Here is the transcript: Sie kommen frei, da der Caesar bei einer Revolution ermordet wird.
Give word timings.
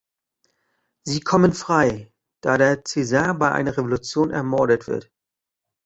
Sie 1.03 1.19
kommen 1.19 1.53
frei, 1.53 2.11
da 2.41 2.57
der 2.57 2.81
Caesar 2.81 3.35
bei 3.35 3.51
einer 3.51 3.77
Revolution 3.77 4.31
ermordet 4.31 4.87
wird. 4.87 5.11